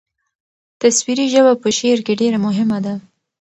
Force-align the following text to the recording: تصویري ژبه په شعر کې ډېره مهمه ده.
تصویري 0.81 1.25
ژبه 1.33 1.53
په 1.61 1.69
شعر 1.77 1.99
کې 2.05 2.13
ډېره 2.21 2.37
مهمه 2.45 2.79
ده. 2.85 2.93